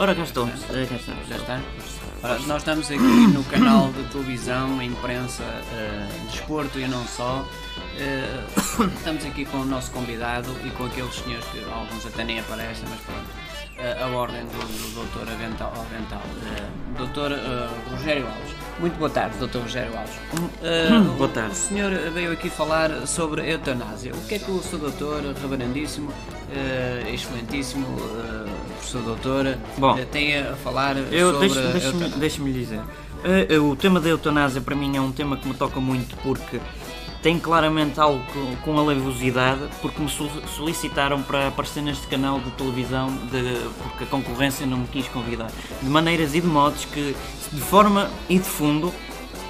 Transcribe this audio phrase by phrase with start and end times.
[0.00, 0.62] Ora, cá estamos.
[0.70, 1.26] Eh, cá estamos.
[1.26, 1.60] Já está?
[2.22, 7.44] Ora, nós estamos aqui no canal de televisão, imprensa, eh, desporto e não só.
[7.96, 8.44] Eh,
[8.94, 12.88] estamos aqui com o nosso convidado e com aqueles senhores que alguns até nem aparecem,
[12.88, 13.26] mas pronto.
[13.78, 15.30] A ordem do, do Dr.
[15.30, 15.72] Avental.
[15.76, 17.32] Avental eh, Dr.
[17.32, 18.54] eh, Rogério Alves.
[18.80, 19.58] Muito boa tarde, Dr.
[19.58, 20.14] Rogério Alves.
[20.34, 21.52] Hum, boa tarde.
[21.52, 24.12] O senhor veio aqui falar sobre a eutanásia.
[24.14, 26.12] O que é que o seu doutor, reverendíssimo,
[26.52, 27.86] eh, excelentíssimo
[28.74, 32.08] professor doutor, Bom, tem a falar Eu sobre a eutanásia?
[32.18, 32.80] deixa-me lhe dizer.
[33.60, 36.60] O tema da eutanásia para mim é um tema que me toca muito porque
[37.22, 38.22] tem claramente algo
[38.64, 44.06] com, alevosidade porque me sol- solicitaram para aparecer neste canal de televisão de- porque a
[44.06, 45.50] concorrência não me quis convidar.
[45.82, 47.16] De maneiras e de modos que,
[47.52, 48.92] de forma e de fundo,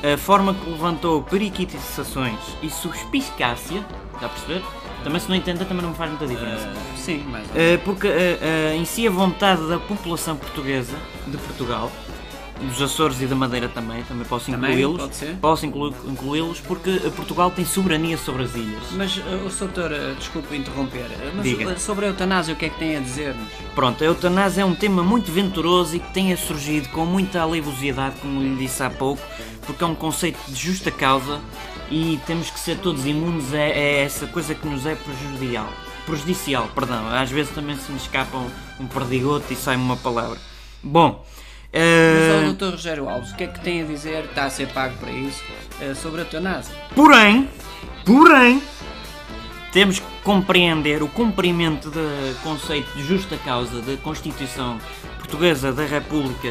[0.03, 4.63] a forma que levantou periquitizações e suspicácia, está a perceber?
[5.05, 6.67] Também se não entender também não me faz muita diferença.
[6.67, 10.97] Eh, sim, mas Uh, porque uh, uh, em si a vontade da população portuguesa
[11.27, 11.91] de Portugal,
[12.61, 17.65] dos Açores e da Madeira também, também posso incluí-los, posso inclu- incluí-los porque Portugal tem
[17.65, 18.83] soberania sobre as ilhas.
[18.93, 21.79] Mas eh, o doutor, eh, desculpe interromper, eh, mas Diga.
[21.79, 23.49] sobre a eutanásia o que é que tem a dizer-nos?
[23.75, 28.17] Pronto, a eutanásia é um tema muito venturoso e que tem surgido com muita alevosidade,
[28.21, 29.23] como lhe disse há pouco,
[29.67, 31.41] porque é um conceito de justa causa
[31.91, 35.69] e temos que ser todos imunes a, a essa coisa que nos é prejudicial.
[36.05, 37.07] Prejudicial, perdão.
[37.09, 40.39] Às vezes também se me escapa um, um perdigoto e sai-me uma palavra.
[40.83, 41.25] Bom,
[41.73, 44.51] Mas eh, ao doutor Rogério Alves, o que é que tem a dizer, está a
[44.51, 45.43] ser pago para isso,
[45.81, 46.75] eh, sobre a eutanásia?
[46.95, 47.49] Porém,
[48.07, 48.63] porém,
[49.73, 54.79] temos que compreender o cumprimento do conceito de justa causa da Constituição
[55.19, 56.51] Portuguesa da República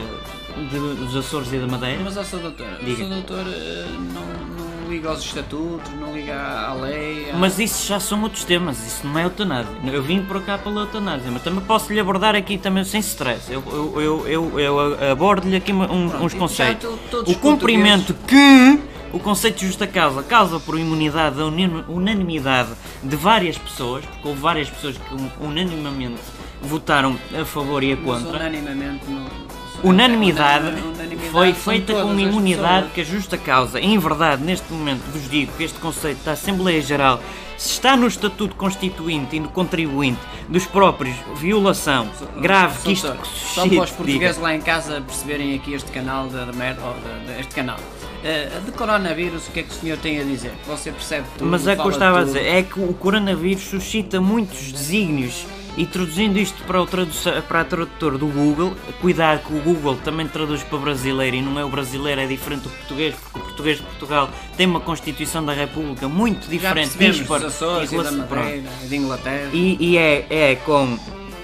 [0.70, 2.00] de- dos Açores e da Madeira.
[2.04, 4.26] Mas ao seu doutor, o seu doutor eh, não,
[4.58, 7.30] não liga aos estatutos, não liga à lei?
[7.32, 9.72] à- Mas isso já são outros temas, isso não é eutanásia.
[9.86, 13.52] Eu vim para cá pela eutanásia, mas também posso lhe abordar aqui também sem stress.
[13.52, 16.90] Eu, eu, eu, eu, eu abordo-lhe aqui um- Pronto, uns conceitos.
[17.26, 18.80] O cumprimento que
[19.14, 21.46] o conceito de justa causa causa por imunidade da
[21.88, 22.70] unanimidade
[23.04, 26.22] de várias pessoas, porque houve várias pessoas que un- unanimamente
[26.62, 28.38] votaram a favor e a Mas contra.
[28.40, 29.27] unanimemente não...
[29.84, 30.74] Unanimidade
[31.32, 33.80] foi feita com as imunidade que a justa causa.
[33.80, 37.22] Em verdade, neste momento vos digo que este conceito da Assembleia Geral
[37.58, 42.08] se está no Estatuto Constituinte e no contribuinte dos próprios violação
[42.40, 44.48] grave que isto Só para os portugueses diga.
[44.48, 46.82] lá em casa perceberem aqui este canal de, de merda,
[47.40, 47.78] este canal.
[48.24, 50.52] Eh, de coronavírus, o que é que o senhor tem a dizer?
[50.68, 54.22] Você percebe tudo, Mas é que eu estava a dizer, é que o coronavírus suscita
[54.22, 55.46] muitos desígnios
[55.78, 59.96] e traduzindo isto para, o tradução, para a tradutor do Google, cuidado que o Google
[60.04, 63.42] também traduz para brasileiro e não é o brasileiro, é diferente do português, porque o
[63.44, 67.98] português de Portugal tem uma Constituição da República muito diferente percebemos dispar dos Açores e
[67.98, 68.12] da.
[68.12, 69.50] Madeira, e de Inglaterra.
[69.54, 70.98] E, e é, é com,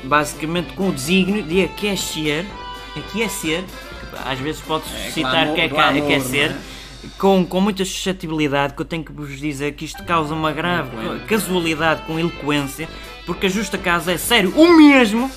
[0.04, 2.46] basicamente com o desígnio de aquecer,
[2.98, 6.56] aquecer, que às vezes pode É, suscitar glamour- que é aquecer,
[7.20, 10.90] com, com muita suscetibilidade, que eu tenho que vos dizer que isto causa uma grave
[11.28, 12.88] casualidade com eloquência,
[13.26, 15.30] porque a justa causa é sério o mesmo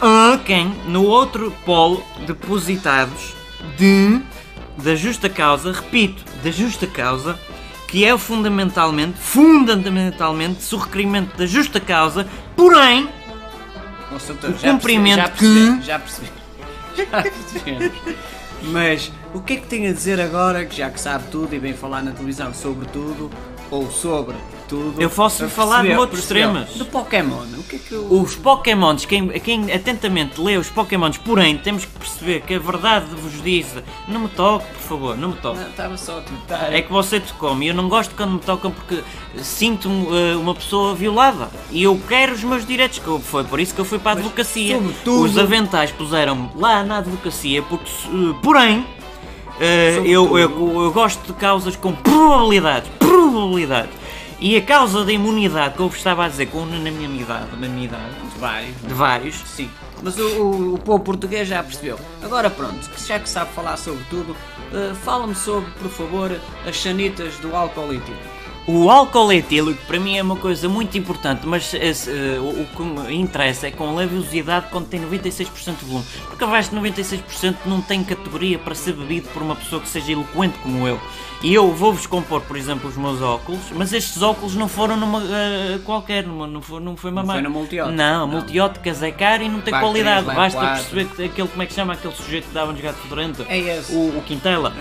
[0.00, 3.34] a quem no outro polo depositados
[3.76, 4.20] de
[4.76, 7.38] da justa causa, repito, da justa causa,
[7.88, 13.08] que é fundamentalmente, fundamentalmente, se o requerimento da justa causa, porém.
[14.28, 16.28] Doutor, o já cumprimento percebi- que- Já percebi.
[16.96, 17.92] Já percebi.
[18.64, 21.58] Mas o que é que tem a dizer agora, que já que sabe tudo e
[21.58, 23.30] vem falar na televisão sobre tudo,
[23.70, 24.36] ou sobre
[24.68, 25.00] tudo...
[25.00, 26.74] Eu posso falar de outros temas.
[26.74, 28.06] De Pokémon, o que é que eu...
[28.20, 33.06] os Pokémons, quem, quem atentamente lê os Pokémons, porém, temos que perceber que a verdade
[33.14, 33.66] vos diz,
[34.08, 35.58] não me toque, por favor, não me toque.
[35.60, 36.72] Não, Estava só a tentar...
[36.72, 39.02] É que você tocou-me e eu não gosto quando me tocam porque
[39.38, 43.74] sinto-me eh, uma pessoa violada e eu quero os meus direitos, que foi por isso
[43.74, 44.76] que eu fui para a advocacia.
[44.76, 48.86] sobretudo- Os aventais puseram-me lá na advocacia, porque, eh, porém,
[49.60, 53.90] eh, eu, eu, eu gosto de causas com probabilidades, probabilidades.
[54.38, 58.04] E a causa da imunidade que eu vos estava a dizer com unanimidade, unanimidade
[58.38, 58.76] Vários.
[58.82, 59.70] de vários, Sim.
[60.02, 61.98] Mas o, o, o povo português já percebeu.
[62.22, 64.36] Agora pronto, já que sabe falar sobre tudo,
[64.74, 66.38] eh, fala-me sobre, por favor,
[66.68, 68.45] as sanitas do álcool etílico.
[68.68, 72.66] O álcool etílico para mim é uma coisa muito importante, mas esse, eh, o, o
[72.66, 76.04] que me interessa é com levosidade quando tem 96% de volume.
[76.28, 80.10] Porque abaixo de 96% não tem categoria para ser bebido por uma pessoa que seja
[80.10, 81.00] eloquente como eu.
[81.42, 85.22] E eu vou-vos compor, por exemplo, os meus óculos, mas estes óculos não foram numa
[85.22, 87.94] eh, qualquer, numa, não, foi, não foi uma Não foi multiótica?
[87.96, 88.26] Não, Não.
[88.26, 90.24] multióticas é caro e não tem qualidade.
[90.24, 90.76] três, vai Basta quatro.
[90.82, 93.46] perceber que aquele, como é que chama, aquele sujeito que dava-nos gato fedorento.
[93.48, 93.92] É esse.
[93.92, 94.72] O, o Quintela.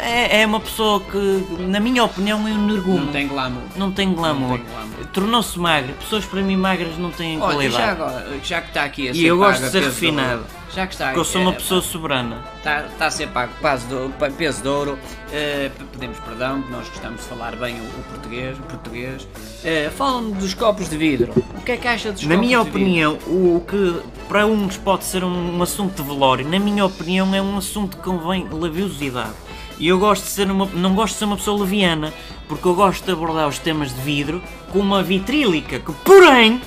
[0.00, 3.15] É, é uma pessoa que, na minha opinião, é um energúmeno.
[3.16, 3.62] Não tem glamour.
[3.76, 4.58] Não tem glamour.
[4.58, 5.06] Glamour.
[5.12, 5.94] Tornou-se magro.
[5.94, 7.82] Pessoas para mim magras não têm Olha, qualidade.
[7.84, 10.44] já agora, já que está aqui a E ser eu gosto de ser refinado.
[10.74, 12.38] já que está Porque eu sou uma é, pessoa soberana.
[12.58, 14.98] Está, está a ser pago peso de, ouro- peso de ouro.
[15.30, 18.58] p- pedimos perdão, nós gostamos de falar bem o, o português.
[18.58, 19.26] O português.
[19.64, 21.32] Eh, Fala-me dos copos de vidro.
[21.56, 22.80] O que é que acha dos Na copos minha de vidro?
[22.80, 27.34] opinião, o que para uns pode ser um, um assunto de velório, na minha opinião
[27.34, 29.32] é um assunto que convém laviosidade.
[29.78, 32.10] E eu gosto de ser uma, não gosto de ser uma pessoa leviana,
[32.48, 36.60] porque eu gosto de abordar os temas de vidro com uma vitrílica que, porém,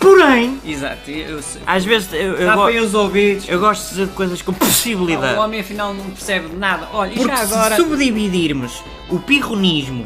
[0.00, 1.62] porém, Exato, eu sei.
[1.66, 3.48] às vezes eu, eu, Tapem go- os ouvidos.
[3.48, 5.38] eu gosto de dizer coisas com possibilidade.
[5.38, 6.88] O homem afinal não percebe de nada.
[6.92, 7.76] Olha, e Porque já agora.
[7.76, 10.04] se subdividirmos o pirronismo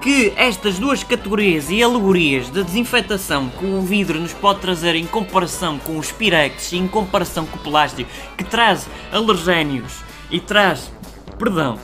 [0.00, 5.04] que estas duas categorias e alegorias da desinfetação que o vidro nos pode trazer em
[5.06, 9.94] comparação com os pirex e em comparação com o plástico que traz alergénios
[10.30, 10.92] e traz,
[11.36, 11.78] perdão,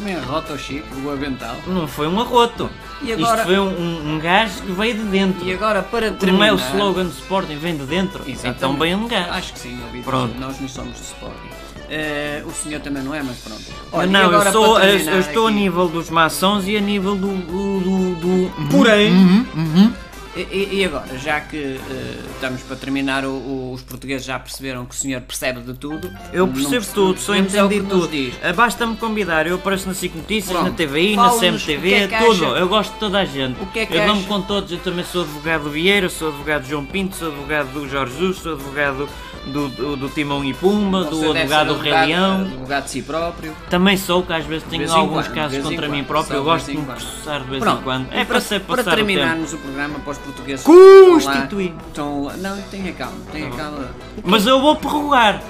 [0.00, 1.54] Também arrota o Chico do avental.
[1.66, 2.70] não foi um arroto.
[3.02, 5.44] E agora- Isto foi um, um, gás que veio de dentro.
[5.46, 6.46] E agora para Como terminar.
[6.48, 8.22] é o slogan do Sporting, vem de dentro.
[8.26, 8.56] Exatamente.
[8.56, 9.28] Então vem um gás.
[9.30, 10.34] Acho que sim, ouvi Pronto.
[10.40, 11.50] Nós não somos de Sporting.
[11.90, 13.62] Eh, o senhor também não é, mas pronto.
[13.92, 17.14] Olha, não, eu, agora sou, eu, estou a aqui- nível dos maçons e a nível
[17.16, 17.28] do.
[17.28, 18.14] do, do,
[18.48, 19.92] do- Porém, Uhum, E,
[20.36, 24.86] e- e agora, já que eh, estamos para terminar, o- o- os portugueses já perceberam
[24.86, 26.10] que o senhor percebe de tudo.
[26.32, 28.10] Eu percebo perce- tudo, sou é entendido tudo.
[28.42, 30.70] Ah, Basta-me convidar, eu apareço na SIC Notícias, Pronto.
[30.70, 32.46] na TVI, na CMTV, é tudo.
[32.46, 33.60] acha- Eu gosto de toda a gente.
[33.60, 36.28] O que é que eu dou-me com todos, eu também sou advogado do Vieira, sou
[36.28, 39.08] advogado de João Pinto, sou advogado do Jorge Jesus, sou advogado
[39.46, 42.40] do, do, do Timão e Pumba, Você do advogado do Rei Leão.
[42.42, 43.56] Advogado de si próprio.
[43.68, 46.76] Também sou, que às vezes tenho alguns quando, casos contra mim próprio, eu gosto de
[46.76, 48.12] me processar de vez Pronto, em quando.
[48.12, 49.06] É para, ser para passar o tempo.
[49.06, 50.64] terminarmos o programa para os portugueses.
[50.64, 51.74] Constituir.
[51.88, 53.88] Estão lá- Estão lá- não, tenha calma, tenha Tá calma.
[54.24, 55.42] Mas eu vou prorrogar.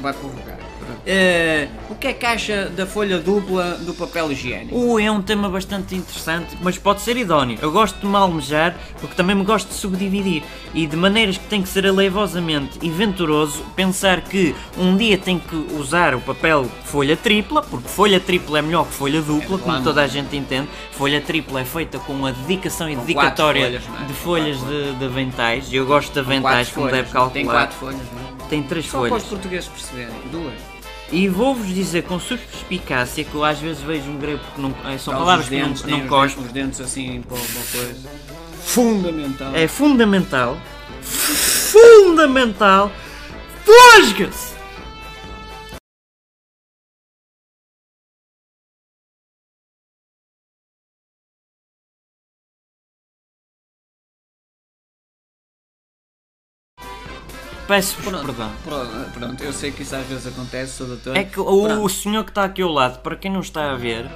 [0.00, 0.58] Vai prorrogar.
[1.10, 4.76] Eh, o que é que acha da folha dupla do papel higiênico?
[4.76, 7.58] Uh, é um tema bastante interessante, mas pode ser idóneo.
[7.62, 10.42] Eu gosto de me almejar, porque também me gosto de subdividir.
[10.74, 15.38] E de maneiras que tem que ser alevosamente e venturoso, pensar que um dia tem
[15.38, 19.60] que usar o papel folha tripla, porque folha tripla é melhor que folha dupla, como
[19.60, 19.84] claro.
[19.84, 20.68] toda a gente entende.
[20.92, 24.04] Folha tripla é feita com a dedicação e Com dedicatória folhas, é?
[24.04, 25.72] de folhas de, de aventais.
[25.72, 26.98] E eu gosto de aventais, como folhas.
[26.98, 27.32] deve calcular.
[27.32, 28.48] Tem quatro folhas, não é?
[28.50, 29.22] Tem três Só para folhas.
[29.22, 30.14] os portugueses perceberem.
[30.30, 30.77] Duas.
[31.10, 34.98] E vou-vos dizer com suspicácia que eu às vezes vejo um grego porque não, é,
[34.98, 37.36] são Dá palavras os que dentes, não, tem não os dentes- Os dentes assim para
[37.36, 38.08] uma coisa.
[38.62, 39.54] Fundamental.
[39.54, 40.58] É fundamental.
[41.02, 42.92] Fundamental.
[43.64, 44.57] Fosga-se!
[57.68, 58.50] Peço-vos Pronto, perdão.
[58.64, 61.14] pronto, pronto, eu sei que isso às vezes acontece, sou doutor.
[61.14, 64.06] É que o, senhor que está aqui ao lado, para quem não está a ver,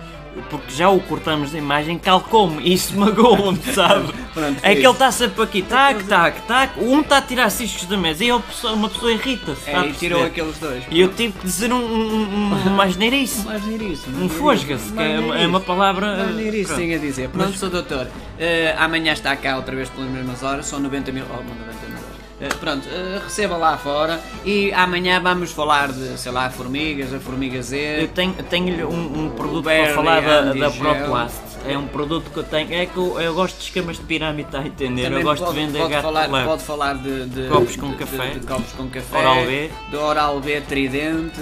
[0.48, 4.10] porque já o cortamos da imagem, calcou-me e isso magoou-me, sabe?
[4.32, 6.80] Pronto, é que ele está sempre aqui, tac, tac, tac.
[6.80, 9.68] Um está a tirar ciscos da mesa e ele, uma pessoa irrita-se.
[9.68, 10.84] É, e tirou aqueles dois.
[10.90, 13.44] E eu tive que dizer um, um, um, uma asneirice.
[13.44, 14.08] Mais isso.
[14.10, 16.16] Um fosga-se, que é uma, é uma palavra.
[16.16, 16.76] Mais pronto.
[16.78, 17.28] tenho a dizer.
[17.28, 18.08] Pronto, sou doutor.
[18.38, 21.24] Eh, amanhã está cá outra vez pelas mesmas horas, são 90 mil.
[21.30, 21.46] Oh, 90
[21.88, 22.12] mil horas.
[22.40, 27.20] Eh, pronto, eh, receba lá fora e amanhã vamos falar de, sei lá, formigas, a
[27.20, 28.10] formiga Eu Z.
[28.14, 30.70] tenho, tenho um, um produto para falar da, da.
[30.70, 31.52] Proplast.
[31.64, 32.74] É um produto que eu tenho.
[32.74, 35.04] É que eu, eu gosto de esquemas de pirâmide, está a entender?
[35.04, 36.44] Também eu gosto pode, de vender pode gato falar, leve.
[36.48, 38.30] pode falar de, de- Copos com de- café.
[38.30, 39.70] de, copos com café, Oral B.
[39.92, 41.40] do Oral B Tridente,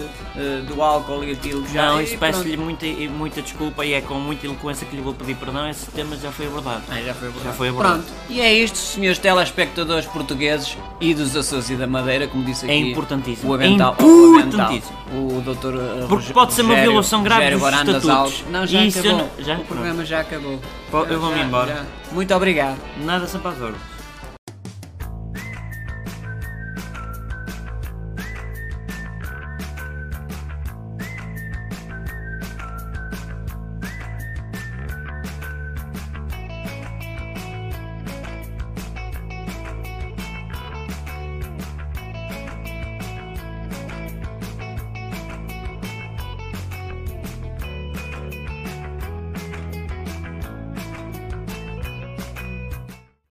[0.69, 4.03] do álcool e aquilo que já Não, e isso peço-lhe muita, muita desculpa e é
[4.03, 5.67] com muita eloquência que lhe vou pedir perdão.
[5.71, 6.80] Esse tema já foi abordado.
[6.89, 7.45] Ah, já foi abordado.
[7.45, 8.03] Já foi abordado.
[8.03, 12.65] Pronto, e é isto, senhores telespectadores portugueses e dos Açores e da Madeira, como disse
[12.65, 12.75] aqui.
[12.75, 13.51] É importantíssimo.
[13.51, 13.97] O avental.
[13.99, 14.99] É o avental, importantíssimo.
[15.39, 15.75] O doutor.
[15.75, 18.09] uh, Porque pode ser uma violação grave dos estatutos.
[18.09, 18.45] Alves.
[18.51, 19.19] Não, já Isso acabou.
[19.37, 19.57] não- já?
[19.57, 20.61] o programa já acabou.
[21.09, 21.75] Eu vou-me embora.
[21.75, 21.85] já.
[22.13, 22.79] Muito obrigado.
[23.05, 24.00] Nada sempre às ordens.